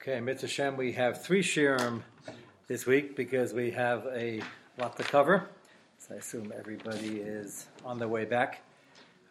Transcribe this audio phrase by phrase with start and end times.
[0.00, 2.02] Okay, Mitzvah we have three shirim
[2.68, 4.40] this week because we have a
[4.78, 5.48] lot to cover.
[5.98, 8.62] So I assume everybody is on their way back.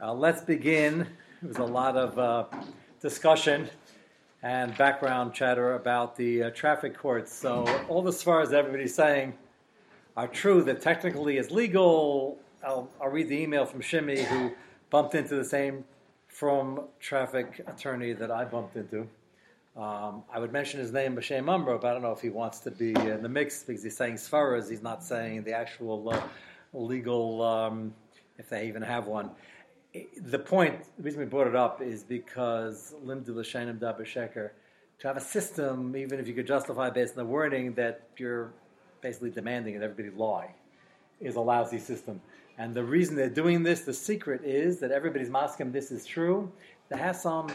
[0.02, 1.08] Uh, let's begin.
[1.42, 2.46] There was a lot of uh,
[3.02, 3.70] discussion
[4.44, 7.34] and background chatter about the uh, traffic courts.
[7.34, 9.36] So all the svars that everybody's saying
[10.18, 10.64] are true.
[10.64, 12.40] That technically is legal.
[12.62, 14.52] I'll, I'll read the email from Shimi who
[14.90, 15.86] bumped into the same
[16.28, 19.08] from traffic attorney that I bumped into.
[19.78, 22.60] Um, I would mention his name, B'Shem Umbro, but I don't know if he wants
[22.62, 26.20] to be in the mix because he's saying Sfaras, he's not saying the actual uh,
[26.74, 27.94] legal, um,
[28.40, 29.30] if they even have one.
[30.24, 34.50] The point, the reason we brought it up is because Limdu L'Shenim Da B'Sheker,
[34.98, 38.52] to have a system, even if you could justify based on the wording that you're
[39.02, 40.56] basically demanding that everybody lie,
[41.22, 42.20] is a lousy system.
[42.58, 46.52] And the reason they're doing this, the secret is that everybody's masking this is true.
[46.90, 47.48] They have some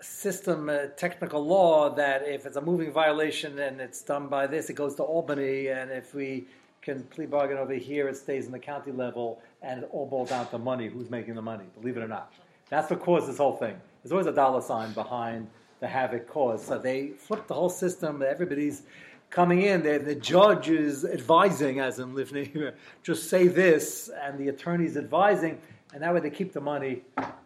[0.00, 4.70] system, uh, technical law that if it's a moving violation and it's done by this,
[4.70, 6.46] it goes to Albany, and if we
[6.82, 10.30] can plea bargain over here, it stays in the county level, and it all boils
[10.30, 10.88] down to money.
[10.88, 11.64] Who's making the money?
[11.80, 12.32] Believe it or not,
[12.68, 13.76] that's what caused this whole thing.
[14.02, 15.48] There's always a dollar sign behind
[15.80, 16.66] the havoc caused.
[16.66, 18.22] So they flipped the whole system.
[18.22, 18.82] Everybody's
[19.30, 19.82] coming in.
[19.82, 25.58] The, the judge is advising, as in Livni, just say this, and the attorney's advising,
[25.92, 27.02] and that way they keep the money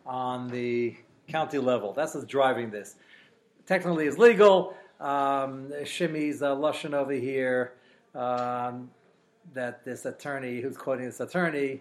[0.07, 0.97] on the
[1.29, 1.93] county level.
[1.93, 2.97] That's what's driving this.
[3.67, 4.75] Technically, it's legal.
[5.01, 7.73] Um, Shimi's uh, Lushan over here
[8.15, 8.91] um,
[9.53, 11.81] that this attorney, who's quoting this attorney,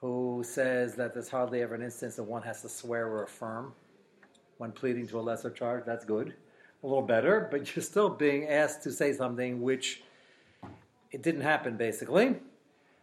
[0.00, 3.72] who says that there's hardly ever an instance that one has to swear or affirm
[4.58, 5.84] when pleading to a lesser charge.
[5.84, 6.34] That's good.
[6.82, 10.02] A little better, but you're still being asked to say something which
[11.12, 12.36] it didn't happen, basically.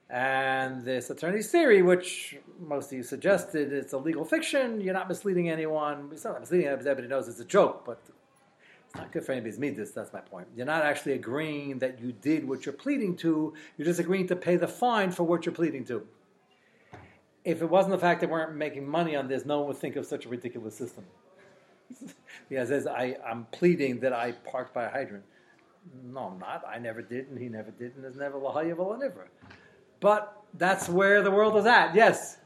[0.09, 4.81] And this attorney's theory, which most of you suggested, it's a legal fiction.
[4.81, 6.09] You're not misleading anyone.
[6.11, 9.91] It's not misleading everybody knows it's a joke, but it's not good for anybody's midas.
[9.91, 10.47] That's my point.
[10.55, 13.53] You're not actually agreeing that you did what you're pleading to.
[13.77, 16.07] You're just agreeing to pay the fine for what you're pleading to.
[17.45, 19.77] If it wasn't the fact that we weren't making money on this, no one would
[19.77, 21.05] think of such a ridiculous system.
[22.49, 22.65] yeah,
[23.25, 25.23] I'm pleading that I parked by a hydrant.
[26.03, 26.63] No, I'm not.
[26.67, 29.29] I never did, and he never did, and there's never lahayav never.
[29.99, 31.93] But that's where the world is at.
[31.93, 32.37] Yes.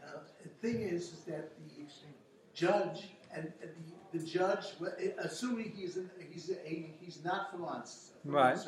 [0.00, 1.84] Now, the thing is, is that the
[2.54, 3.52] judge and
[4.12, 4.64] the, the judge,
[5.18, 5.98] assuming he's
[6.30, 8.58] he's a, he's not from us, right?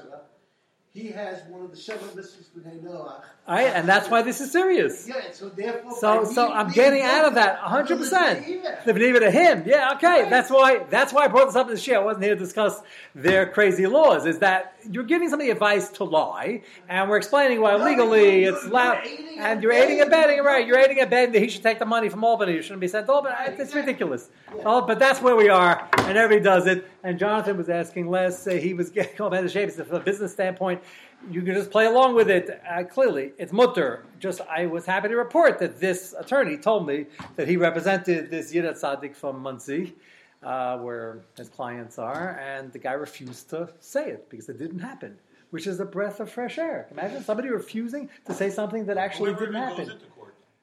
[0.95, 3.21] He has one of the seven mitzvahs b'nei Noach.
[3.49, 5.09] I, and that's why this is serious.
[5.09, 7.99] Yeah, so therefore, so so I'm getting out of that 100.
[7.99, 8.47] percent
[8.87, 10.23] The believe to him, yeah, okay.
[10.23, 10.31] Right.
[10.31, 12.01] That's why that's why I brought this up in the show.
[12.01, 12.81] I wasn't here to discuss
[13.13, 14.25] their crazy laws.
[14.25, 18.55] Is that you're giving somebody advice to lie, and we're explaining why no, legally you're,
[18.55, 19.05] it's loud,
[19.37, 20.65] and you're aiding and abetting, right?
[20.65, 22.53] You're aiding and abetting that he should take the money from Albany.
[22.53, 23.35] You shouldn't be sent to Albany.
[23.35, 24.31] Right, it's ridiculous.
[24.57, 24.63] Yeah.
[24.63, 26.89] Well, but that's where we are, and everybody does it.
[27.05, 30.01] And Jonathan was asking Les, uh, he was getting all about of shape from a
[30.01, 30.83] business standpoint
[31.31, 32.61] you can just play along with it.
[32.69, 34.05] Uh, clearly, it's mutter.
[34.19, 37.07] Just I was happy to report that this attorney told me
[37.37, 39.95] that he represented this Yidat Tzaddik from Monsey,
[40.43, 44.81] uh, where his clients are, and the guy refused to say it because it didn't
[44.81, 45.17] happen,
[45.51, 46.89] which is a breath of fresh air.
[46.91, 49.93] Imagine somebody refusing to say something that actually Whoever didn't happen.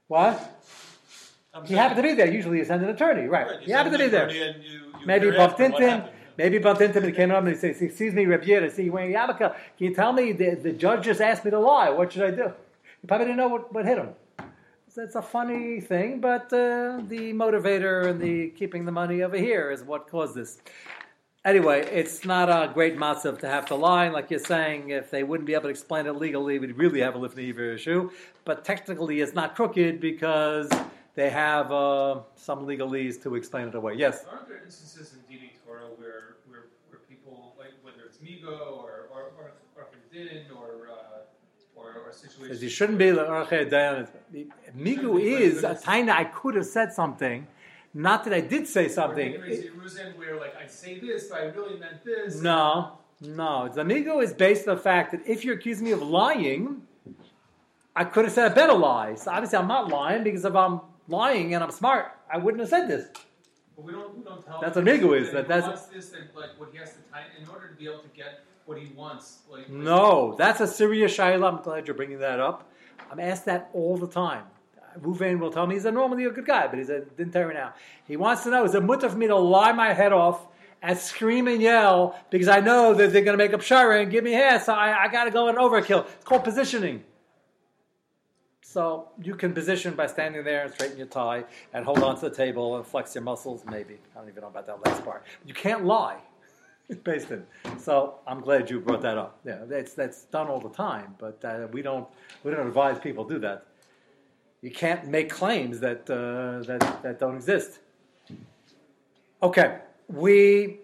[0.07, 0.63] What?
[1.53, 2.31] I'm he happened to be there.
[2.31, 3.47] Usually, you send an attorney, right?
[3.47, 4.31] right he happened to be there.
[4.31, 6.03] You, you Maybe bumped into him.
[6.41, 8.85] Maybe bumped into him and came up and he says, Excuse me, Reb I see
[8.85, 9.37] you wearing a yarmulke.
[9.37, 11.91] Can you tell me the, the judge just asked me to lie?
[11.91, 12.51] What should I do?
[12.99, 14.09] He probably didn't know what, what hit him.
[14.97, 19.69] It's a funny thing, but uh, the motivator and the keeping the money over here
[19.69, 20.57] is what caused this.
[21.45, 24.09] Anyway, it's not a great matzav to have to lie.
[24.09, 27.15] Like you're saying, if they wouldn't be able to explain it legally, we'd really have
[27.15, 28.09] a lifnei issue.
[28.45, 30.71] But technically, it's not crooked because
[31.13, 33.93] they have uh, some legalese to explain it away.
[33.93, 34.25] Yes?
[34.27, 36.31] Aren't there instances in Dini Torah where
[37.11, 42.61] people, like whether it's Migo or or or, or Din or uh, or, or situations.
[42.61, 44.07] It shouldn't be the Arche Dayan.
[44.77, 47.47] Migu is a taina I could have said something.
[47.93, 49.33] Not that I did say something.
[49.33, 49.71] It,
[50.17, 52.41] where like I say this, but I really meant this.
[52.41, 53.67] No, no.
[53.67, 56.83] The Migu is based on the fact that if you're accusing me of lying,
[57.95, 59.15] I could have said a better lie.
[59.15, 60.79] So obviously I'm not lying because if I'm
[61.09, 63.09] lying and I'm smart, I wouldn't have said this.
[63.75, 65.31] But we don't, we don't tell that's what Migu is.
[65.31, 66.99] That, that's wants this, that, like what he has to
[67.39, 69.39] in order to be able to get what he wants.
[69.49, 71.47] Like, no, that's a serious shayla.
[71.47, 72.69] I'm glad you're bringing that up.
[73.11, 74.43] I'm asked that all the time.
[74.99, 77.47] Ruvain will tell me he's a normally a good guy, but he's a didn't tell
[77.47, 77.73] me now.
[78.05, 80.47] He wants to know: Is it mutter for me to lie my head off
[80.81, 84.11] and scream and yell because I know that they're going to make up shara and
[84.11, 86.05] give me hair, so I, I got to go and overkill?
[86.05, 87.03] It's called positioning.
[88.61, 91.43] So you can position by standing there and straighten your tie
[91.73, 93.97] and hold on to the table and flex your muscles, maybe.
[94.15, 95.25] I don't even know about that last part.
[95.45, 96.19] You can't lie,
[97.03, 97.45] based in.
[97.77, 99.39] So I'm glad you brought that up.
[99.45, 102.07] Yeah, that's, that's done all the time, but uh, we, don't,
[102.43, 103.65] we don't advise people do that.
[104.61, 107.79] You can't make claims that, uh, that, that don't exist.
[109.41, 110.79] Okay, we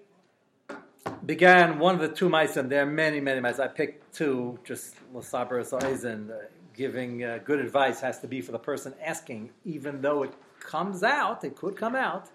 [1.25, 3.59] began one of the two mice, and there are many, many mice.
[3.59, 6.31] I picked two, just Lasaber Eisen.
[6.31, 6.45] Uh,
[6.77, 11.01] giving uh, good advice has to be for the person asking, even though it comes
[11.01, 12.29] out, it could come out,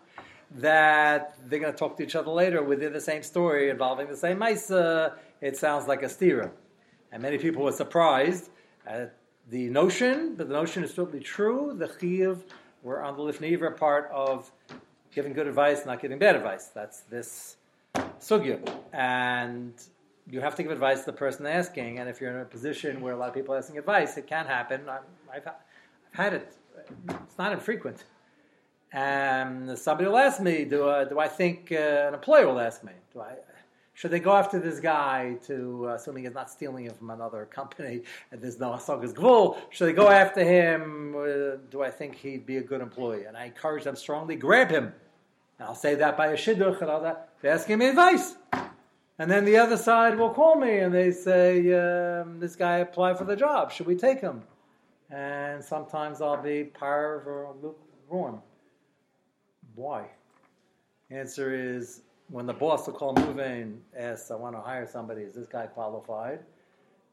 [0.56, 4.16] that they're going to talk to each other later within the same story involving the
[4.16, 4.70] same mice.
[4.70, 6.50] it sounds like a stira.
[7.10, 8.50] And many people were surprised
[8.87, 9.16] at
[9.50, 11.75] the notion, but the notion is totally true.
[11.76, 12.44] The chiv
[12.82, 14.50] were on the lifneiver part of
[15.14, 16.66] giving good advice, not giving bad advice.
[16.66, 17.56] That's this
[18.20, 18.58] sugya.
[18.93, 19.75] And
[20.31, 21.98] you have to give advice to the person asking.
[21.98, 24.26] And if you're in a position where a lot of people are asking advice, it
[24.26, 24.88] can happen.
[24.88, 25.02] I've,
[25.32, 25.52] I've
[26.12, 26.56] had it.
[27.08, 28.05] It's not infrequent.
[28.93, 32.85] And somebody will ask me, do, uh, do I think uh, an employer will ask
[32.85, 33.37] me, do I,
[33.94, 37.47] should they go after this guy to, uh, assuming he's not stealing it from another
[37.47, 41.15] company and there's no Asagas Gvul, should they go after him?
[41.17, 43.25] Uh, do I think he'd be a good employee?
[43.25, 44.93] And I encourage them strongly, grab him.
[45.59, 47.31] And I'll say that by a shidduch and all that.
[47.41, 48.35] They're asking me advice.
[49.19, 53.17] And then the other side will call me and they say, um, this guy applied
[53.17, 53.71] for the job.
[53.71, 54.43] Should we take him?
[55.11, 58.43] And sometimes I'll be parv or lukewarm.
[59.74, 60.06] Why?
[61.10, 65.34] Answer is when the boss will call Muvain, asks, I want to hire somebody, is
[65.34, 66.40] this guy qualified?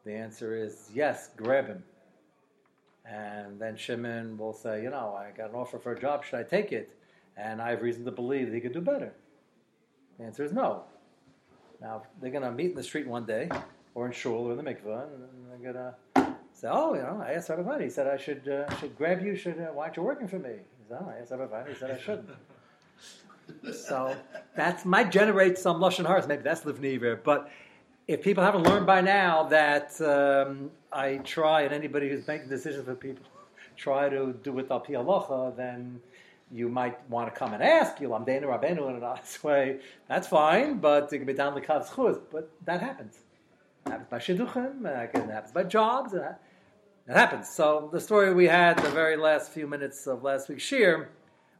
[0.05, 1.83] The answer is yes, grab him.
[3.05, 6.39] And then Shimon will say, you know, I got an offer for a job, should
[6.39, 6.95] I take it?
[7.37, 9.13] And I have reason to believe that he could do better.
[10.17, 10.83] The answer is no.
[11.81, 13.49] Now, they're going to meet in the street one day,
[13.95, 17.23] or in shul, or in the mikveh, and they're going to say, oh, you know,
[17.25, 19.97] I asked Rabbi He said I should, uh, should grab you, should, uh, why aren't
[19.97, 20.55] you working for me?
[20.91, 22.29] Oh, Rabbi He said I shouldn't.
[23.73, 24.15] so
[24.55, 26.25] that might generate some Lashon hara.
[26.27, 27.49] maybe that's Lifneiver, but
[28.07, 32.85] if people haven't learned by now that um, I try, and anybody who's making decisions
[32.85, 33.23] for people,
[33.77, 36.01] try to do it al pi then
[36.51, 40.27] you might want to come and ask you, Lamdenu Rabenu in an honest way, that's
[40.27, 43.19] fine, but it can be down the but that happens.
[43.85, 46.39] It happens by Shidduchim, it happens by jobs, it, happens.
[47.43, 51.09] So the story we had the very last few minutes of last week's Shir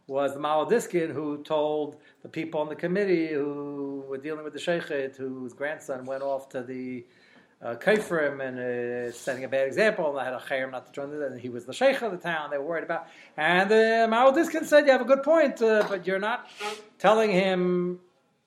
[0.06, 4.54] was the Mao Diskin who told the people on the committee who were dealing with
[4.54, 7.04] the Sheikhet, whose grandson went off to the
[7.64, 10.12] uh, and uh, setting a bad example.
[10.12, 12.12] And I had a chayim not to join it, and he was the sheikh of
[12.12, 12.52] the town.
[12.52, 13.08] They were worried about.
[13.36, 16.48] And uh, Maharil Diskin said, "You have a good point, uh, but you're not
[17.00, 18.00] telling him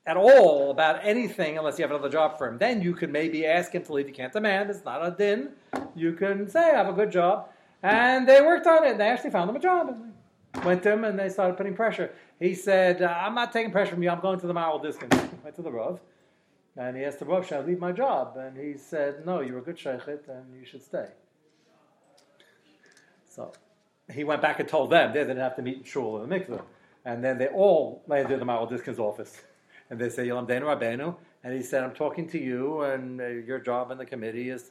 [0.07, 2.59] at all about anything unless you have another job for him.
[2.59, 4.09] Then you could maybe ask him to leave.
[4.09, 4.71] You can't demand.
[4.71, 5.51] It's not a din.
[5.95, 7.49] You can say, I have a good job."
[7.83, 8.93] And they worked on it.
[8.93, 9.89] And they actually found him a job.
[9.89, 12.13] and Went to him and they started putting pressure.
[12.39, 14.11] He said, uh, "I'm not taking pressure from you.
[14.11, 15.09] I'm going to the Maharil Diskin."
[15.45, 16.01] Went to the Rav.
[16.77, 18.37] And he asked the Rav, should I leave my job?
[18.37, 21.09] And he said, no, you're a good shaykhit and you should stay.
[23.29, 23.53] So
[24.11, 26.35] he went back and told them they didn't have to meet in shul or the
[26.35, 26.63] mikveh.
[27.05, 29.43] And then they all landed in the Maharil Diskin's office.
[29.93, 31.15] And they say, Yolam Denu Rabbeinu.
[31.45, 34.71] And he said, I'm talking to you, and uh, your job in the committee is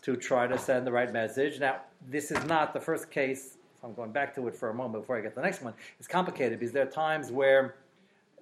[0.00, 1.60] to try to send the right message.
[1.60, 3.58] Now, this is not the first case.
[3.78, 5.60] So I'm going back to it for a moment before I get to the next
[5.60, 5.74] one.
[5.98, 7.74] It's complicated because there are times where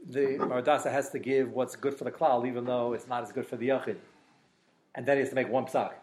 [0.09, 3.33] the Maradasa has to give what's good for the klal, even though it's not as
[3.33, 3.97] good for the yachid,
[4.95, 5.95] and then he has to make one psak.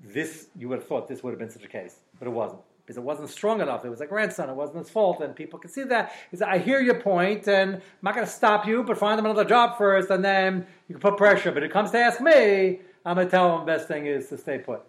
[0.00, 2.62] This you would have thought this would have been such a case, but it wasn't
[2.88, 3.84] because it wasn't strong enough.
[3.84, 4.48] It was a grandson.
[4.48, 6.10] It wasn't his fault, and people can see that.
[6.30, 9.18] He said, "I hear your point, and I'm not going to stop you, but find
[9.18, 11.52] them another job first, and then you can put pressure.
[11.52, 14.30] But it comes to ask me, I'm going to tell him the best thing is
[14.30, 14.80] to stay put."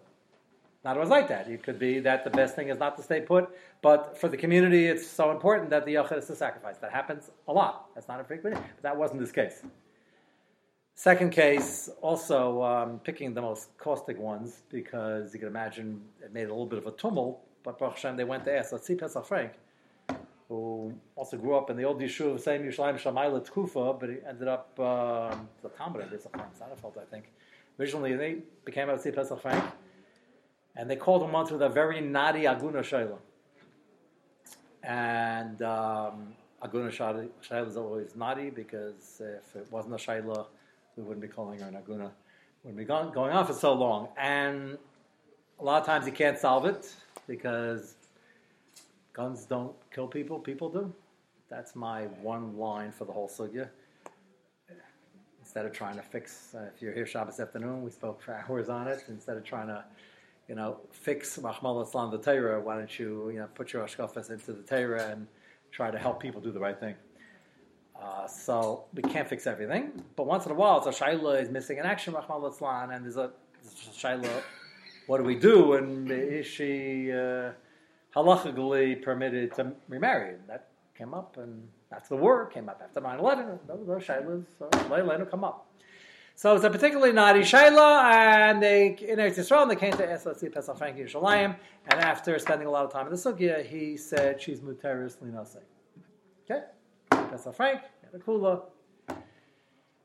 [0.86, 1.50] Not always like that.
[1.50, 3.50] It could be that the best thing is not to stay put,
[3.82, 6.78] but for the community, it's so important that the yachid is to sacrifice.
[6.78, 7.90] That happens a lot.
[7.96, 9.62] That's not infrequent, but that wasn't this case.
[10.96, 16.48] Second case, also um, picking the most caustic ones because you can imagine it made
[16.48, 17.42] a little bit of a tumult.
[17.64, 18.72] But Baruch they went to ask.
[18.72, 19.54] Let's see Pesach Frank,
[20.48, 24.48] who also grew up in the old yeshuv, same Yerushalayim Shamayla Tkufa, but he ended
[24.48, 27.32] up um, the Talmud at Frank, Sonnenfeld, I think.
[27.80, 29.64] Originally, they became Tzvi Pesach Frank
[30.76, 33.18] and they called him onto the very naughty Aguna Shaila.
[34.84, 40.46] And um, Aguna Shaila is always naughty because if it wasn't a Shaila,
[40.96, 42.12] we wouldn't be calling her an Aguna.
[42.64, 44.08] Wouldn't be going on for so long.
[44.18, 44.78] And
[45.60, 46.94] a lot of times you can't solve it
[47.28, 47.96] because
[49.14, 50.94] guns don't kill people, people do.
[51.50, 53.70] That's my one line for the whole sugya.
[55.42, 58.70] Instead of trying to fix, uh, if you're here Shabbos afternoon, we spoke for hours
[58.70, 59.04] on it.
[59.08, 59.84] Instead of trying to
[60.50, 62.60] you know, fix Rahmal Islam the Torah.
[62.60, 65.28] Why don't you, you know, put your ashkafas into the Torah and
[65.72, 66.96] try to help people do the right thing?
[68.02, 71.50] Uh, so we can't fix everything, but once in a while, it's a shaila is
[71.50, 73.30] missing an action, Rahmal Islam, and there's a,
[73.62, 74.42] there's a shaila.
[75.10, 75.74] What do we do?
[75.74, 77.54] And is she uh,
[78.16, 80.36] halachically permitted to remarry?
[80.36, 83.58] And that came up, and that's the war came up after 9/11.
[83.66, 85.66] Those, those shailas, so come up.
[86.36, 90.54] So it's a particularly naughty shayla, and they in Eretz Yisrael, they came to Eslatzi
[90.54, 91.56] Pesach Frank Yerushalayim,
[91.88, 95.58] and after spending a lot of time in the sugya, he said she's muteris linase.
[96.46, 96.66] Okay,
[97.10, 98.62] Pesach Frank, the kula,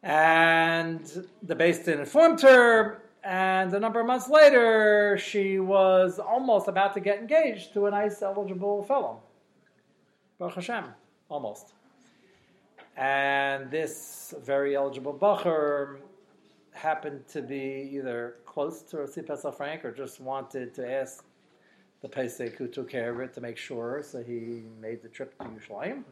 [0.03, 6.93] and the Din informed her, and a number of months later, she was almost about
[6.95, 9.23] to get engaged to a nice eligible fellow.
[10.39, 10.85] Baruch Hashem,
[11.29, 11.73] almost.
[12.97, 15.99] And this very eligible bacher
[16.73, 21.25] happened to be either close to Rasi Pesach Frank or just wanted to ask
[22.03, 25.39] the Pesach who took care of it to make sure, so he made the trip
[25.39, 26.05] to Yerushalayim.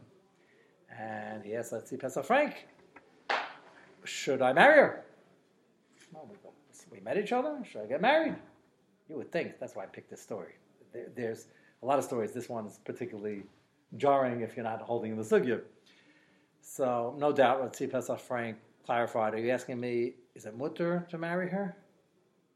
[0.98, 2.68] And he asked Rasi Pesach Frank,
[4.04, 5.04] should I marry her?
[6.12, 6.28] Well,
[6.92, 8.36] we, met each other, should I get married?
[9.08, 10.54] You would think, that's why I picked this story.
[10.92, 11.46] There, there's
[11.82, 13.42] a lot of stories, this one is particularly
[13.96, 15.60] jarring if you're not holding the sugya.
[16.60, 21.18] So, no doubt, Rasi Pesach Frank clarified, are you asking me is it mutter to
[21.18, 21.76] marry her?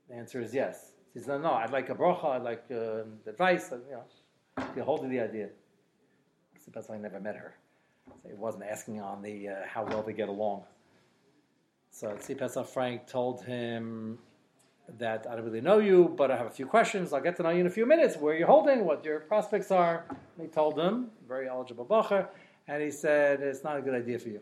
[0.09, 0.93] The answer is yes.
[1.13, 5.11] She says, no, I'd like a bracha, I'd like uh, advice, you know, you're holding
[5.11, 5.49] the idea.
[6.73, 7.55] Best I never met her.
[8.23, 10.65] So he wasn't asking on the uh, how well they get along.
[11.97, 14.19] So Tzvi Frank told him
[14.99, 17.15] that I don't really know you, but I have a few questions.
[17.15, 18.19] I'll get to know you in a few minutes.
[18.19, 20.05] Where are you're holding, what your prospects are.
[20.11, 22.29] And he told him, very eligible bacher,
[22.69, 24.41] and he said it's not a good idea for you.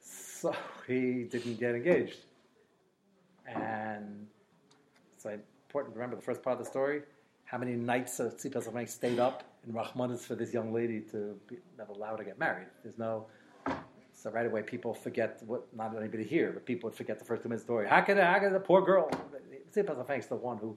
[0.00, 0.54] So
[0.86, 2.20] he didn't get engaged.
[3.44, 4.28] And
[5.16, 7.02] it's important to remember the first part of the story.
[7.44, 11.56] How many nights of Amek stayed up in Rahmanis for this young lady to be
[11.76, 12.68] not allowed to get married?
[12.84, 13.26] There's no.
[14.26, 15.72] So right away, people forget what.
[15.72, 17.86] Not anybody here, but people would forget the first two minutes story.
[17.86, 19.08] How could how could the poor girl?
[19.72, 20.76] Tzipas is the one who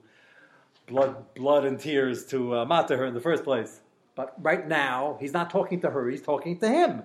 [0.86, 3.82] blood blood and tears to uh, mata her in the first place.
[4.14, 7.02] But right now, he's not talking to her; he's talking to him.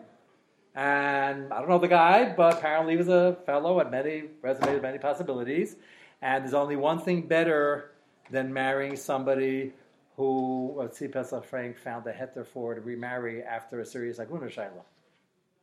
[0.75, 4.83] And I don't know the guy, but apparently he was a fellow, had many resumes,
[4.83, 5.77] many possibilities.
[6.21, 7.93] And there's only one thing better
[8.31, 9.73] than marrying somebody
[10.19, 14.85] who Tzvi Frank found a heter for to remarry after a serious aguna shaila.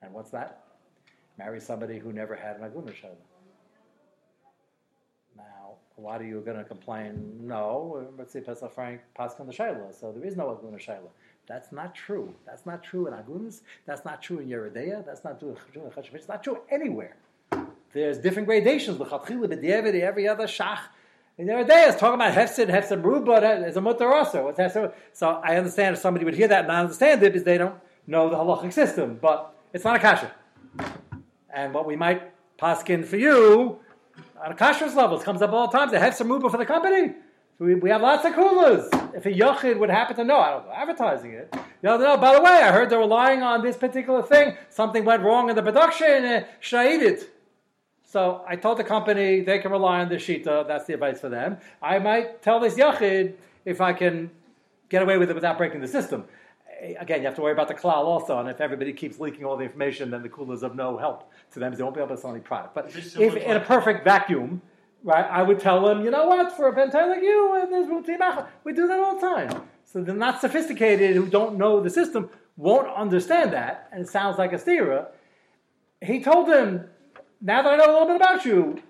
[0.02, 0.61] And what's that?
[1.44, 3.16] Marry somebody who never had an aguna shaila.
[5.36, 7.14] Now, why are you going to complain?
[7.42, 11.10] No, let's see, Pesach Frank passed on the shaila, so there is no aguna shaila.
[11.48, 12.32] That's not true.
[12.46, 13.62] That's not true in Agunis.
[13.88, 15.04] That's not true in Yeridea.
[15.04, 16.14] That's not true in Chashivich.
[16.14, 17.16] It's not true anywhere.
[17.92, 19.00] There's different gradations.
[19.00, 20.80] The Diabidi, every other shach
[21.40, 24.54] in Yeridea is talking about Hefsid, Hefsid Ruba, it's a mutter also.
[25.14, 27.76] So I understand if somebody would hear that and not understand it because they don't
[28.06, 30.32] know the halachic system, but it's not a kasha.
[31.54, 33.80] And what we might paskin for you
[34.44, 35.92] on a kashrus level, it comes up all the time.
[35.92, 37.14] They have some Ruba for the company.
[37.60, 38.90] We, we have lots of coolers.
[39.14, 42.18] If a yachid would happen to know, I don't know, advertising it, you know, no,
[42.18, 44.58] by the way, I heard they're relying on this particular thing.
[44.70, 47.30] Something went wrong in the production, uh, should I eat it?
[48.04, 50.68] So I told the company they can rely on the shita.
[50.68, 51.58] That's the advice for them.
[51.82, 54.32] I might tell this yachid if I can
[54.90, 56.26] get away with it without breaking the system.
[56.82, 59.56] Again, you have to worry about the klal also, and if everybody keeps leaking all
[59.56, 61.76] the information, then the kula is of no help to them.
[61.76, 62.74] They won't be able to sell any product.
[62.74, 64.64] But if in a perfect vacuum,
[65.04, 65.26] right?
[65.26, 68.48] I would tell them, you know what, for a bentai like you, and there's ah,
[68.64, 69.64] we do that all the time.
[69.86, 74.38] So the not sophisticated who don't know the system won't understand that, and it sounds
[74.38, 75.08] like a stira.
[76.02, 76.90] He told them,
[77.42, 78.82] now that I know a little bit about you,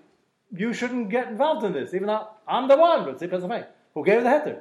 [0.54, 4.60] you shouldn't get involved in this, even though I'm the one, who gave the heter.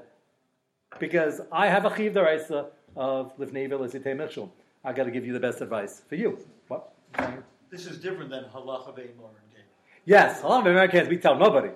[0.99, 4.49] Because I have a chiv deraisa of lifnei velisite michshul.
[4.83, 6.39] I got to give you the best advice for you.
[6.67, 6.91] What?
[7.69, 9.29] This is different than halacha ve'imor
[10.05, 11.69] Yes, a lot of Americans, we tell nobody.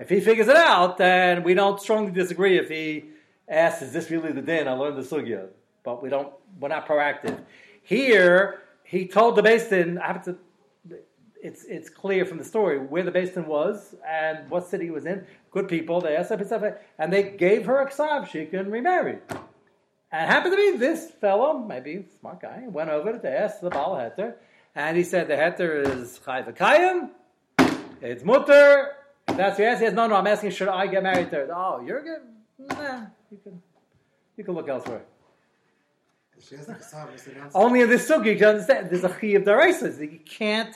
[0.00, 3.04] If he figures it out, then we don't strongly disagree if he
[3.48, 4.66] asks, is this really the din?
[4.66, 5.48] I learned the sugya.
[5.84, 7.40] But we don't, we're not proactive.
[7.82, 10.36] Here, he told the Beis Din, I have to,
[11.42, 14.90] it's, it's clear from the story where the Beis Din was and what city he
[14.90, 15.26] was in.
[15.50, 19.18] Good people, they asked and they gave her a ksav, she can remarry.
[20.10, 23.70] And it happened to be this fellow, maybe smart guy, went over to ask the
[23.70, 24.34] Baal Heter,
[24.74, 27.10] and he said the Heter is Chai V'Kayim,
[28.00, 28.92] it's mutter.
[29.26, 29.84] That's your answer.
[29.84, 30.14] Yes, no, no.
[30.14, 31.48] I'm asking, should I get married to her?
[31.54, 32.20] Oh, you're good.
[32.58, 33.62] Nah, you can,
[34.36, 35.02] you can look elsewhere.
[37.54, 38.88] Only in this sugi, you understand.
[38.88, 40.00] There's a chi of deraisa.
[40.00, 40.74] You can't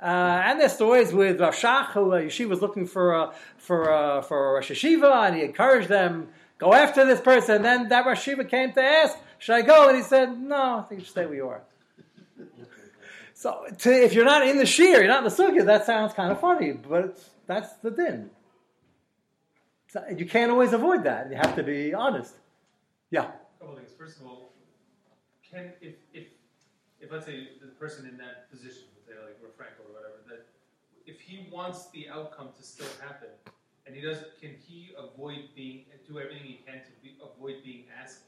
[0.00, 3.88] Uh, and there's stories with Rav Shach, who uh, she was looking for a, for
[3.88, 6.28] a, for a Rosh Hashiva, and he encouraged them,
[6.64, 7.56] go after this person.
[7.56, 9.88] And then that Rosh Hashiva came to ask, should I go?
[9.88, 11.62] And he said, no, I think you should stay where you are.
[13.34, 16.14] So to, if you're not in the shear, you're not in the sugya, that sounds
[16.14, 18.30] kind of funny, but that's the din.
[19.88, 21.30] So you can't always avoid that.
[21.30, 22.34] You have to be honest.
[23.10, 23.22] Yeah.
[23.22, 23.90] A couple things.
[23.98, 24.52] First of all,
[25.48, 26.26] can if if
[27.00, 30.46] if let's say the person in that position, say like we're Frank or whatever, that
[31.06, 33.28] if he wants the outcome to still happen,
[33.86, 37.84] and he does, can he avoid being do everything he can to be, avoid being
[38.02, 38.20] asked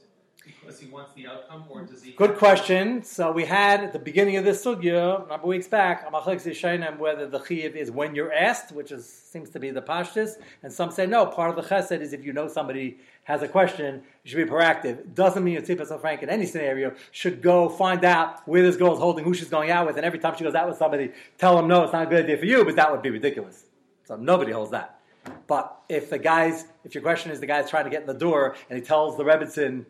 [0.44, 2.12] because he wants the outcome, or does he?
[2.12, 3.02] Good question.
[3.02, 7.26] So we had at the beginning of this sugya, a number of weeks back, whether
[7.26, 10.92] the chiyuv is when you're asked, which is, seems to be the pashtus, and some
[10.92, 11.26] say no.
[11.26, 14.50] Part of the chesed is if you know somebody has a question, you should be
[14.50, 15.14] proactive.
[15.14, 18.92] Doesn't mean a tzippas Frank in any scenario should go find out where this girl
[18.92, 21.10] is holding, who she's going out with, and every time she goes out with somebody,
[21.38, 23.64] tell them no, it's not a good idea for you, but that would be ridiculous.
[24.04, 25.00] So nobody holds that.
[25.46, 28.14] But if the guys, if your question is the guy's trying to get in the
[28.14, 29.84] door and he tells the Rebbitzin,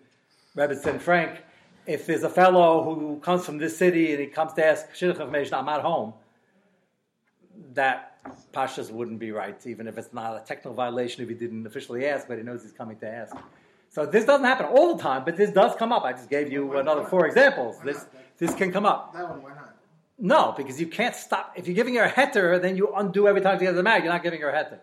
[0.57, 1.43] Rebbitzin Frank,
[1.87, 5.13] if there's a fellow who comes from this city and he comes to ask shidduch
[5.21, 6.13] information, I'm at home,
[7.75, 8.19] that
[8.53, 12.07] Pashas wouldn't be right, even if it's not a technical violation if he didn't officially
[12.07, 13.35] ask, but he knows he's coming to ask.
[13.89, 16.03] So this doesn't happen all the time, but this does come up.
[16.05, 17.77] I just gave you Why- another why- four examples.
[17.79, 18.09] why This not?
[18.39, 19.15] this can come up.
[19.15, 19.75] That one, why not?
[20.19, 21.53] No, because you can't stop.
[21.57, 24.03] If you're giving her a heter, then you undo every time you get the mag.
[24.03, 24.79] You're not giving her a heter.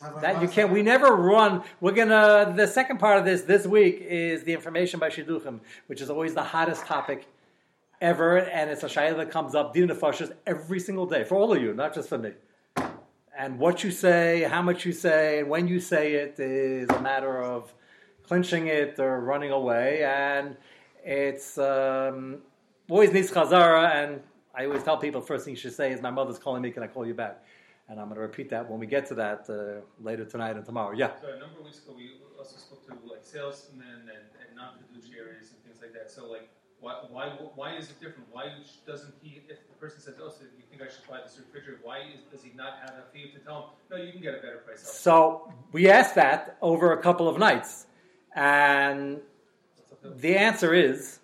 [0.00, 0.72] So have a That you can't.
[0.72, 1.62] We never run.
[1.80, 2.52] We're gonna.
[2.56, 6.34] The second part of this this week is the information by shidduchim, which is always
[6.34, 7.26] the hottest topic
[8.00, 11.52] ever, and it's a shayla that comes up din nefashos every single day for all
[11.52, 12.32] of you, not just for me.
[13.36, 17.00] And what you say, how much you say, and when you say it is a
[17.00, 17.72] matter of
[18.26, 20.56] clinching it or running away, and
[21.04, 22.38] it's um,
[22.88, 23.94] always needs chazara.
[23.94, 24.22] And
[24.54, 26.70] I always tell people, first thing you should say is, "My mother's calling me.
[26.70, 27.44] Can I call you back?"
[27.90, 30.64] And I'm going to repeat that when we get to that uh, later tonight and
[30.64, 30.92] tomorrow.
[30.96, 31.10] Yeah.
[31.20, 35.50] So a number of weeks ago, we also spoke to like salesmen and, and non-fiduciaries
[35.50, 36.08] and things like that.
[36.08, 38.28] So like, why, why, why is it different?
[38.30, 38.44] Why
[38.86, 41.80] doesn't he, if the person says, oh, so you think I should buy this refrigerator,
[41.82, 44.34] why is, does he not have a fee to tell him, no, you can get
[44.34, 44.94] a better price elsewhere?
[44.94, 47.86] So we asked that over a couple of nights,
[48.36, 49.20] and
[50.02, 51.18] the answer is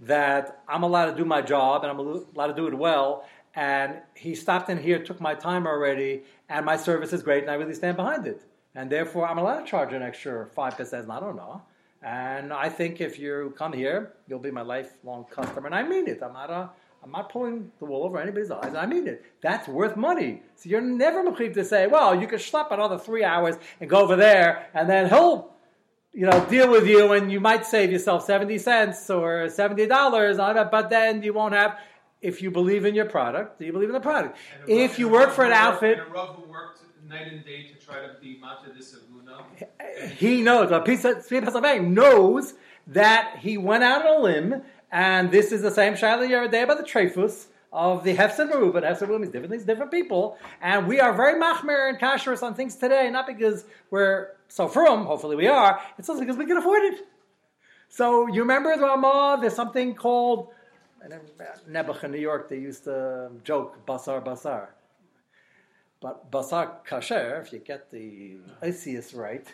[0.00, 3.26] that I'm allowed to do my job and I'm allowed to do it well.
[3.56, 7.50] And he stopped in here, took my time already, and my service is great, and
[7.50, 8.42] I really stand behind it.
[8.74, 11.08] And therefore, I'm allowed to charge an extra five percent.
[11.08, 11.62] I don't know.
[12.02, 16.08] And I think if you come here, you'll be my lifelong customer, and I mean
[16.08, 16.20] it.
[16.22, 16.70] I'm not a,
[17.02, 18.74] I'm not pulling the wool over anybody's eyes.
[18.74, 19.24] I mean it.
[19.40, 20.42] That's worth money.
[20.56, 24.00] So you're never mechiv to say, well, you could schlep another three hours and go
[24.00, 25.54] over there, and then he'll
[26.14, 30.88] you know, deal with you and you might save yourself 70 cents or $70, but
[30.88, 31.76] then you won't have,
[32.24, 34.38] if you believe in your product, do you believe in the product?
[34.66, 37.74] If you work for an outfit, And a Rav who worked night and day to
[37.74, 38.70] try to be Mata
[40.16, 42.54] he knows, a piece of Tzvi Pasavang knows
[42.86, 46.78] that he went out on a limb, and this is the same Shaila Yerideh about
[46.78, 50.86] the Trefus of the Hefsen Ru, but Hefsen Ru means different things, different people, and
[50.86, 55.36] we are very machmer and kashrus on things today, not because we're so from, hopefully
[55.36, 57.06] we are, it's also because we can afford it.
[57.88, 60.48] So you remember the Ramah, there's something called,
[61.04, 61.16] Uh,
[61.68, 64.68] Nebuch in New York, they used to joke, basar, basar.
[66.00, 69.46] But basar kasher, if you get the Isius right,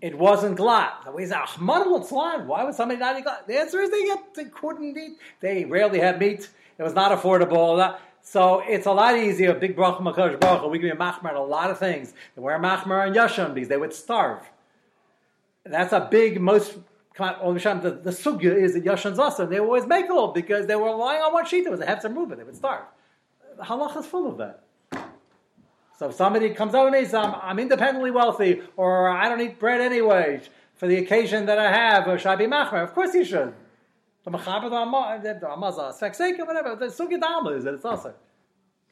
[0.00, 0.92] it wasn't glad.
[1.04, 3.46] The way is Why would somebody not eat glad?
[3.46, 5.18] The answer is they, get, they couldn't eat.
[5.40, 6.48] They rarely had meat.
[6.78, 7.96] It was not affordable.
[8.22, 9.54] So it's a lot easier.
[9.54, 12.12] Big bracha makadosh baruch Hu, We can be machmer on a lot of things.
[12.34, 14.42] They wear machmer on yashon because they would starve.
[15.64, 16.76] That's a big most.
[17.18, 19.50] The The, sugya is that yashon's awesome.
[19.50, 21.66] They always make all because they were relying on one sheet.
[21.66, 22.40] It was a hefzer movement.
[22.40, 22.84] They would starve.
[23.56, 24.64] The halach is full of that.
[25.98, 29.58] So if somebody comes me and says, I'm, I'm independently wealthy, or I don't eat
[29.58, 30.40] bread anyway,
[30.76, 32.84] for the occasion that I have, or should I be machmer?
[32.84, 33.52] Of course you should.
[34.22, 34.76] The mechaber, the
[35.26, 36.76] sfekseka, whatever.
[36.76, 38.14] The sugi dalma is that it's also.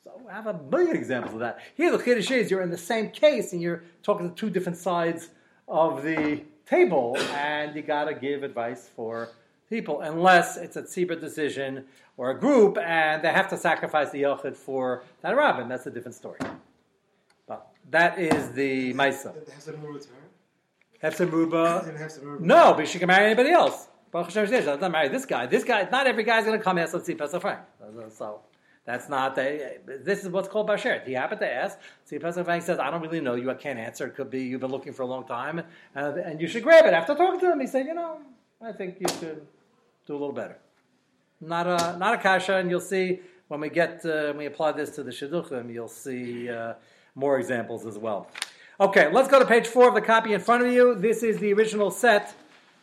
[0.03, 1.61] So I have a million examples of that.
[1.77, 4.79] Here the chiddush is you're in the same case and you're talking to two different
[4.79, 5.29] sides
[5.69, 9.31] of the table, and you got to give advice for
[9.69, 11.85] people, unless it's a tzibur decision
[12.17, 15.69] or a group, and they have to sacrifice the yochid for that rabbin.
[15.69, 16.39] That's a different story.
[17.47, 19.35] But that is the Maisa.
[19.35, 20.07] That has to move.
[21.03, 21.83] Hefzer Ruba.
[21.85, 22.41] Didn't have to move.
[22.41, 23.89] No, but she can marry anybody else.
[24.11, 25.47] Baruch Hashem, she doesn't marry this guy.
[25.47, 27.61] This guy, not every guy's going to come let's see, Pesach Frank.
[28.11, 28.41] So
[28.87, 31.07] that's not the, this is what's called Bashert.
[31.07, 31.77] He happened to ask.
[32.05, 33.51] See, Pesach Frank says, I don't really know you.
[33.51, 34.07] I can't answer.
[34.07, 35.63] It could be you've been looking for a long time
[35.95, 36.95] uh, and you should grab it.
[36.95, 38.21] After talking to him, he said, you know,
[38.63, 39.45] I think you should
[40.07, 40.57] do a little better.
[41.41, 44.73] Not a, not a kasha, and you'll see when we get uh, when we apply
[44.73, 46.75] this to the shidduchim, you'll see uh,
[47.15, 48.31] more examples as well.
[48.81, 50.95] Okay, let's go to page four of the copy in front of you.
[50.95, 52.35] This is the original set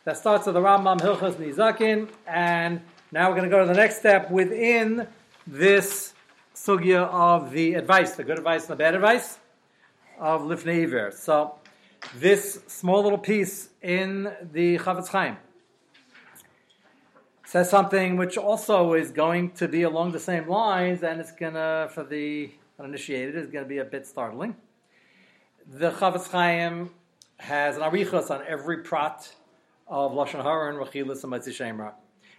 [0.04, 3.78] that starts with the Rambam Hilchas Nizakin, and now we're going to go to the
[3.78, 5.06] next step within
[5.46, 6.14] this
[6.54, 9.38] sugya of the advice, the good advice and the bad advice
[10.18, 11.10] of Lifnei Iver.
[11.10, 11.56] So,
[12.16, 15.36] this small little piece in the Chafetz Chaim
[17.46, 21.88] says something which also is going to be along the same lines, and it's gonna,
[21.92, 24.56] for the uninitiated, is to be a bit startling.
[25.66, 26.90] The Chafetz Chaim
[27.38, 29.34] has an arichos on every prat
[29.86, 31.92] of lashon hara and rechilas and shemra.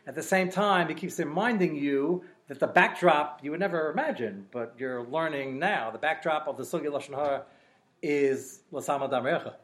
[0.07, 4.45] At the same time, he keeps reminding you that the backdrop you would never imagine,
[4.51, 5.89] but you're learning now.
[5.89, 7.43] The backdrop of the sugya lashon hara
[8.03, 9.55] is lasama damrecha.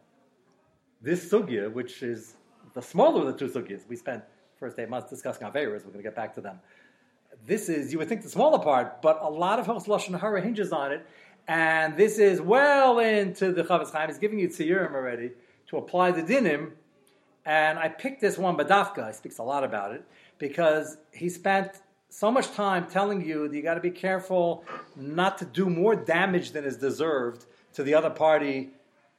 [1.02, 2.36] This sugya, which is
[2.74, 4.24] the smaller of the two sugyas, we spent
[4.60, 5.86] first eight months discussing averas.
[5.86, 6.60] We're going to get back to them.
[7.46, 10.42] This is you would think the smaller part, but a lot of Hilchos lashon hara
[10.42, 11.06] hinges on it,
[11.48, 14.10] and this is well into the Chafetz Chaim.
[14.10, 15.32] He's giving you tziurim already
[15.68, 16.72] to apply the dinim.
[17.44, 19.08] And I picked this one, Badafka.
[19.08, 20.04] He speaks a lot about it
[20.42, 21.70] because he spent
[22.10, 24.66] so much time telling you that you got to be careful
[24.98, 28.72] not to do more damage than is deserved to the other party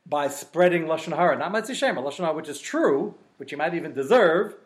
[0.05, 3.73] by spreading lashon hara, not mitzvah shema, lashon hara, which is true, which you might
[3.73, 4.57] even deserve,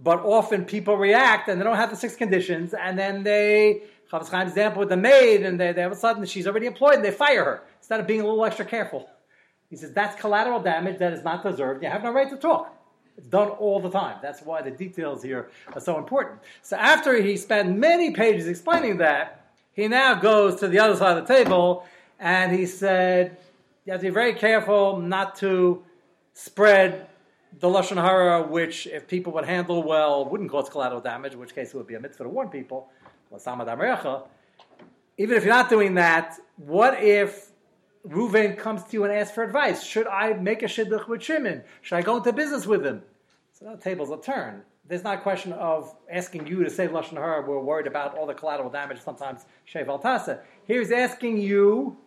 [0.00, 4.30] but often people react and they don't have the six conditions, and then they Chafetz
[4.30, 6.94] Chaim's example with the maid, and they, they all of a sudden she's already employed,
[6.94, 9.10] and they fire her instead of being a little extra careful.
[9.68, 11.82] He says that's collateral damage that is not deserved.
[11.82, 12.77] You have no right to talk.
[13.30, 14.18] Done all the time.
[14.22, 16.40] That's why the details here are so important.
[16.62, 21.18] So after he spent many pages explaining that, he now goes to the other side
[21.18, 21.84] of the table
[22.20, 23.36] and he said,
[23.84, 25.82] you have to be very careful not to
[26.34, 27.08] spread
[27.58, 31.54] the Lashon Hara, which if people would handle well, wouldn't cause collateral damage, in which
[31.54, 32.88] case it would be a mitzvah to warn people.
[35.20, 37.47] Even if you're not doing that, what if
[38.08, 39.82] Reuven comes to you and asks for advice.
[39.84, 41.62] Should I make a shidduch with Shimon?
[41.82, 43.02] Should I go into business with him?
[43.52, 44.62] So the tables will turn.
[44.86, 47.42] There's not a question of asking you to say lashon hara.
[47.42, 49.00] We're worried about all the collateral damage.
[49.02, 50.40] Sometimes shev al tasa.
[50.64, 51.98] Here's asking you,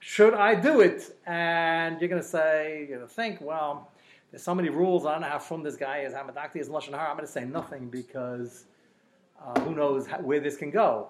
[0.00, 1.16] should I do it?
[1.24, 3.90] And you're going to say, you're going to think, well,
[4.30, 5.06] there's so many rules.
[5.06, 6.12] I don't know how from this guy is.
[6.12, 7.08] Hamadakti is lashon hara.
[7.08, 8.66] I'm going to say nothing because
[9.42, 11.08] uh, who knows how, where this can go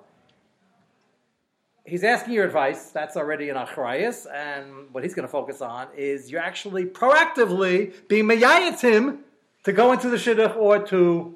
[1.86, 2.90] he's asking your advice.
[2.90, 7.94] That's already an achrayas, and what he's going to focus on is you're actually proactively
[8.08, 9.20] being meyayat him
[9.64, 11.34] to go into the shidduch or to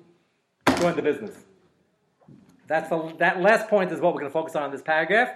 [0.79, 1.37] join the business.
[2.67, 5.31] That's the, that last point is what we're going to focus on in this paragraph.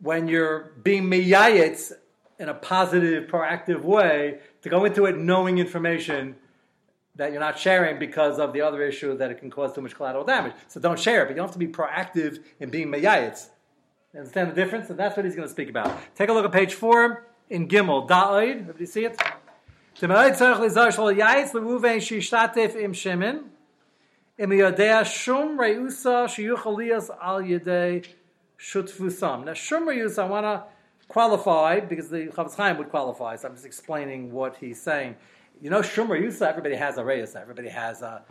[0.00, 1.92] When you're being meyayat
[2.38, 6.34] in a positive, proactive way to go into it knowing information
[7.14, 9.94] that you're not sharing because of the other issue that it can cause too much
[9.94, 10.54] collateral damage.
[10.66, 13.48] So don't share it, but you don't have to be proactive in being meyayat.
[14.14, 14.90] Understand the difference?
[14.90, 15.98] And that's what he's going to speak about.
[16.14, 18.06] Take a look at page 4 in Gimel.
[18.06, 18.60] Da'id.
[18.60, 19.18] Everybody see it?
[29.44, 30.64] Now shum reusa, I want to
[31.08, 35.16] qualify because the Chafetz Chaim would qualify, so I'm just explaining what he's saying.
[35.60, 38.22] You know, shum reusa, everybody has a reusa, everybody has a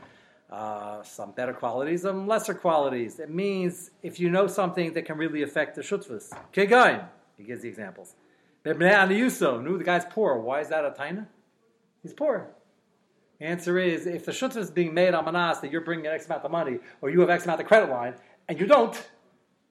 [0.52, 3.20] uh, some better qualities, some lesser qualities.
[3.20, 6.34] It means if you know something that can really affect the shutvas.
[6.54, 7.06] Kegain,
[7.38, 8.16] he gives the examples.
[8.66, 8.74] Knew
[9.78, 10.38] the guy's poor.
[10.40, 11.26] Why is that a taina?
[12.04, 12.50] He's poor.
[13.40, 16.44] Answer is if the shutva is being made on manas that you're bringing X amount
[16.44, 18.14] of money, or you have X amount of credit line,
[18.48, 18.96] and you don't,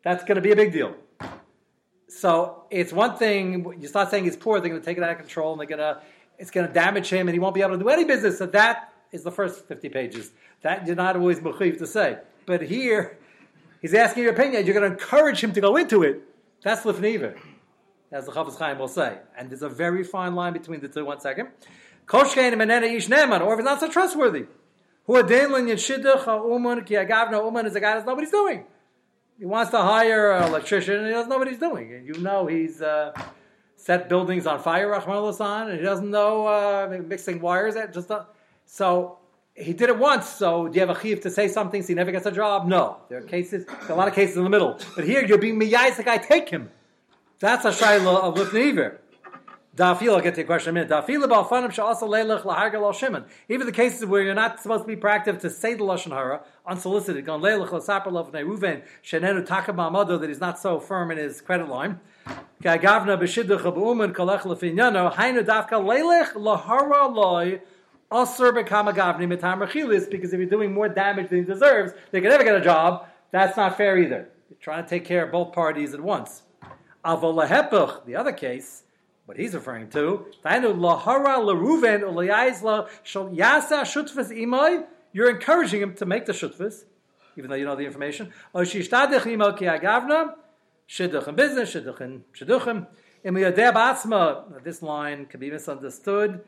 [0.03, 0.97] that's going to be a big deal.
[2.09, 5.11] So it's one thing you start saying he's poor, they're going to take it out
[5.11, 6.01] of control, and they're going to
[6.39, 8.39] it's going to damage him, and he won't be able to do any business.
[8.39, 10.33] So that is the first fifty pages.
[10.63, 12.19] That you're not always mechiv to say.
[12.47, 13.19] But here,
[13.81, 14.67] he's asking your opinion.
[14.67, 16.23] You're going to encourage him to go into it.
[16.63, 17.39] That's lifneiver,
[18.13, 19.19] as the Chafetz Chaim will say.
[19.37, 21.05] And there's a very fine line between the two.
[21.05, 21.49] One second.
[22.07, 24.47] Koshkein menena ish neman, or if it's not so trustworthy.
[25.07, 28.65] Who a adenlin yeshidduch uman ki agavna uman is a guy that he's doing.
[29.39, 31.95] He wants to hire an electrician and he doesn't know what he's doing.
[31.95, 33.13] And you know he's uh,
[33.77, 37.75] set buildings on fire, Rahman and he doesn't know uh, mixing wires.
[37.75, 38.25] That Just uh,
[38.73, 39.19] so
[39.55, 41.95] he did it once, so do you have a chiv to say something so he
[41.95, 42.69] never gets a job?
[42.69, 42.99] No.
[43.09, 44.79] There are cases, a lot of cases in the middle.
[44.95, 46.71] But here you're being the guy take him.
[47.41, 48.99] That's a shayla of lifneiver.
[49.77, 51.05] Dafil, I'll get to your question in a minute.
[51.05, 53.25] Dafil about fanim also leilach lahargal al shimon.
[53.49, 56.43] Even the cases where you're not supposed to be proactive to say the lashon hara
[56.65, 61.19] unsolicited, going leilach lasaper lofnei ruven shenenu takab ma'amado that he's not so firm in
[61.19, 61.99] his credit line.
[62.63, 67.61] Gavna b'shidduch b'umen kolech lefinyano hainu dafka leilach lahara loy
[68.11, 72.31] Asur bekamagavni mitam rechilis, because if you're doing more damage than he deserves, they can
[72.31, 73.07] never get a job.
[73.31, 74.29] That's not fair either.
[74.61, 76.43] trying to take care of both parties at once.
[77.05, 78.83] Aval the other case,
[79.27, 80.27] what he's referring to,
[85.13, 86.85] you're encouraging him to make the shutfas,
[87.37, 88.33] even though you know the information.
[94.65, 96.41] This line can be misunderstood.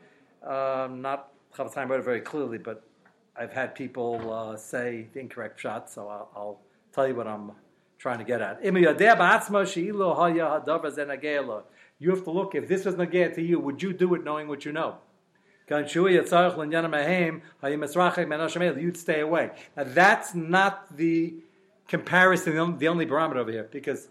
[0.45, 2.83] Um, not Chafetz Chaim wrote it very clearly, but
[3.35, 6.59] I've had people uh, say the incorrect shot, so I'll, I'll,
[6.93, 7.51] tell you what I'm
[7.97, 8.59] trying to get at.
[11.99, 14.47] You have to look, if this was Nagea to you, would you do it knowing
[14.47, 14.97] what you know?
[18.79, 19.49] You'd stay away.
[19.75, 21.33] Now that's not the
[21.87, 24.07] comparison, the only barometer over here, because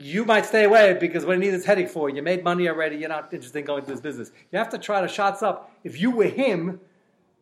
[0.00, 2.22] you might stay away because what he needs is headache for you.
[2.22, 2.96] Made money already.
[2.96, 4.30] You're not interested in going to this business.
[4.52, 5.72] You have to try to shots up.
[5.84, 6.80] If you were him,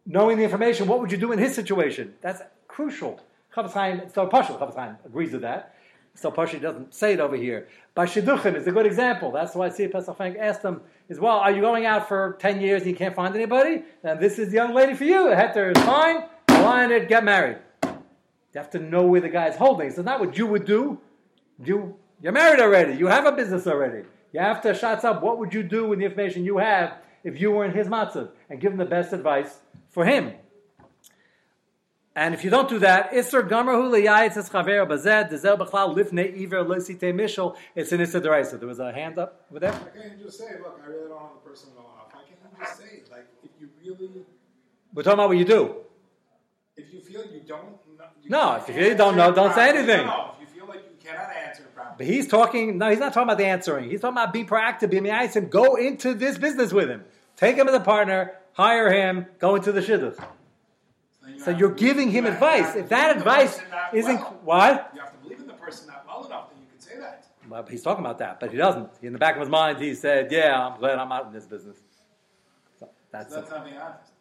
[0.07, 2.15] knowing the information, what would you do in his situation?
[2.21, 3.21] That's crucial.
[3.55, 5.75] Chafetz so partial Chafetz agrees with that.
[6.17, 7.69] So partially doesn't say it over here.
[7.95, 9.33] By Shidduchim is a good example.
[9.33, 9.89] That's why C.
[9.89, 12.97] Pesach Frank asked him is, well, are you going out for 10 years and you
[12.97, 13.83] can't find anybody?
[14.03, 15.29] Then this is the young lady for you.
[15.29, 16.25] The heter is fine.
[16.49, 17.59] Align it, get married.
[17.83, 19.91] You have to know where the guy is holding.
[19.91, 21.01] So not what you would do.
[21.65, 22.95] You, you're married already.
[22.95, 24.07] You have a business already.
[24.33, 25.23] You have to shots up.
[25.23, 28.31] What would you do with the information you have if you were in his matzah?
[28.51, 29.59] And give him the best advice
[29.91, 30.33] for him.
[32.17, 36.65] And if you don't do that, Isser Gamarhu Liyayitz Chaver Bazed Dezel Bechlal Lifnei Iver
[36.65, 37.57] Lisite Mishal.
[37.75, 38.59] It's an Isser Deraisa.
[38.59, 39.75] There was a hand up with that.
[39.75, 42.15] I can't just say, look, I really don't have the person well enough.
[42.15, 44.25] I can't just say, like, if you really.
[44.95, 45.75] We're talking about what you do.
[46.77, 47.79] If you feel you don't.
[48.23, 50.07] You no, if you really don't know, don't say anything.
[50.07, 51.64] No, if you feel like you cannot answer.
[51.97, 52.79] But he's talking.
[52.79, 53.91] No, he's not talking about the answering.
[53.91, 57.05] He's talking about be proactive, be nice, and go into this business with him.
[57.37, 60.23] Take him as a partner, hire him, go into the shidduch.
[61.39, 62.77] So you're giving him advice.
[62.77, 63.59] If that advice
[63.93, 64.33] isn't well.
[64.45, 64.91] what?
[64.95, 67.27] You have to believe in the person not well enough that you can say that.
[67.49, 68.91] Well, he's talking about that, but he doesn't.
[69.03, 71.47] In the back of his mind, he said, "Yeah, I'm glad I'm out in this
[71.47, 71.77] business."
[72.79, 74.13] So that's, so that's not being honest.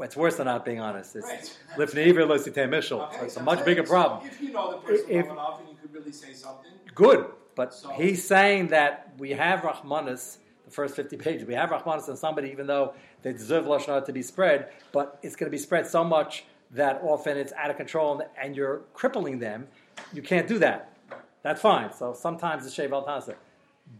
[0.00, 1.14] It's worse than not being honest.
[1.14, 1.58] It's right.
[1.76, 3.22] lifneiver mishal.
[3.22, 4.20] It's a much bigger problem.
[4.22, 6.72] So if you know the person If- well enough and you could really say something,
[6.94, 11.70] Good, but So- he's saying that we have Rahmanis, the first 50 pages, we have
[11.70, 15.50] Rahmanis on somebody, even though they deserve Lashon to be spread, but it's going to
[15.50, 19.68] be spread so much that often it's out of control and, and you're crippling them.
[20.12, 20.96] You can't do that.
[21.42, 21.92] That's fine.
[21.92, 23.34] So sometimes it's Shev al Tasa.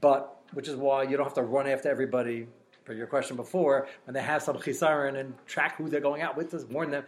[0.01, 2.47] But, which is why you don't have to run after everybody,
[2.85, 6.37] for your question before, when they have some chisaron and track who they're going out
[6.37, 7.05] with, just warn them.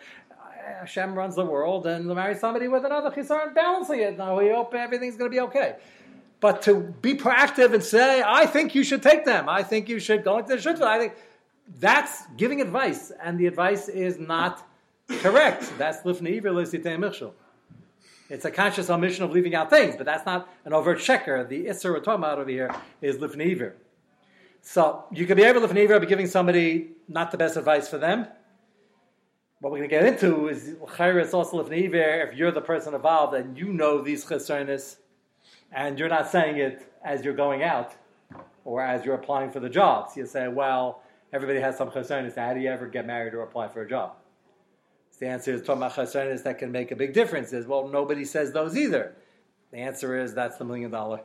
[0.64, 4.16] "Uh, Hashem runs the world and marry somebody with another chisaron balancing it.
[4.18, 5.76] Now we hope everything's going to be okay.
[6.40, 9.48] But to be proactive and say, I think you should take them.
[9.48, 10.82] I think you should go into the shutla.
[10.82, 11.14] I think
[11.80, 13.12] that's giving advice.
[13.22, 14.66] And the advice is not
[15.08, 15.72] correct.
[15.78, 17.32] That's lifnei iver.
[18.30, 21.46] It's a conscious omission of leaving out things, but that's not an overt sheker.
[21.48, 23.72] The isser we're talking about over here is lifnei.
[24.60, 27.98] So you could be able to lifnei by giving somebody not the best advice for
[27.98, 28.26] them.
[29.64, 30.76] What we're going to get into is
[31.32, 34.96] also if you're the person involved and you know these chesaronis,
[35.72, 37.94] and you're not saying it as you're going out
[38.66, 40.18] or as you're applying for the jobs.
[40.18, 41.00] You say, well,
[41.32, 42.36] everybody has some chesaronis.
[42.36, 44.16] How do you ever get married or apply for a job?
[45.18, 47.54] The answer is talking about that can make a big difference.
[47.54, 49.16] Is well, nobody says those either.
[49.70, 51.22] The answer is that's the million dollar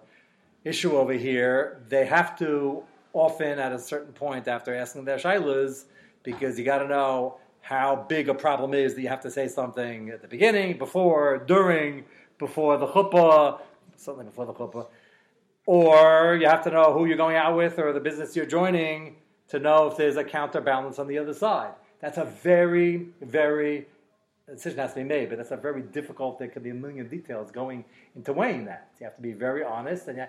[0.64, 1.82] issue over here.
[1.90, 5.84] They have to often at a certain point after asking their shilas
[6.24, 9.48] because you got to know how big a problem is that you have to say
[9.48, 12.06] something at the beginning, before, during,
[12.38, 13.60] before the chuppah,
[13.96, 14.88] something before the chuppah,
[15.66, 19.18] or you have to know who you're going out with or the business you're joining
[19.50, 21.72] to know if there's a counterbalance on the other side.
[22.00, 23.86] That's a very, very
[24.48, 26.40] decision has to be made, but that's a very difficult.
[26.40, 28.90] There could be a million details going into weighing that.
[29.00, 30.28] You have to be very honest, and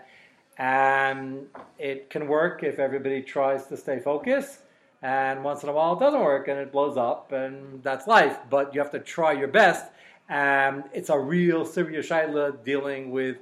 [0.59, 1.47] and
[1.79, 4.59] it can work if everybody tries to stay focused.
[5.03, 8.39] And once in a while, it doesn't work, and it blows up, and that's life.
[8.51, 9.91] But you have to try your best.
[10.29, 13.39] And it's a real serious shaila dealing with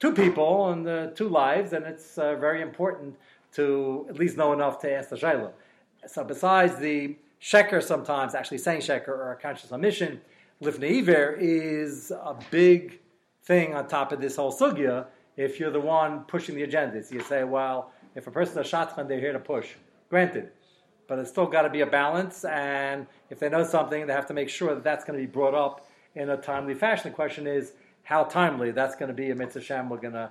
[0.00, 3.16] two people and uh, two lives, and it's uh, very important
[3.52, 5.52] to at least know enough to ask the shaila.
[6.06, 10.20] So besides the sheker sometimes, actually saying sheker or a conscious omission,
[10.62, 12.98] lifnei iver is a big
[13.44, 15.06] thing on top of this whole sugya.
[15.36, 18.70] If you're the one pushing the agenda, so you say, well, if a person is
[18.70, 19.68] shatchan, they're here to push.
[20.10, 20.50] Granted,
[21.06, 24.26] but it's still got to be a balance, and if they know something, they have
[24.26, 27.10] to make sure that that's going to be brought up in a timely fashion.
[27.10, 27.72] The question is
[28.04, 28.70] how timely.
[28.70, 29.88] That's going to be a mitzvah shem.
[29.88, 30.30] We're going to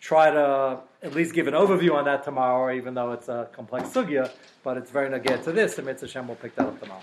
[0.00, 3.88] try to at least give an overview on that tomorrow, even though it's a complex
[3.90, 4.30] sugya,
[4.64, 5.76] but it's very nagir to this.
[5.76, 7.00] The mitzvah shem will pick that up tomorrow.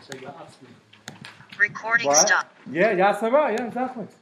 [0.00, 0.68] So you're asking.
[1.58, 2.16] Recording What?
[2.16, 2.50] stop.
[2.70, 4.04] Yeah, Yasara, yeah, exactly.
[4.04, 4.19] That's what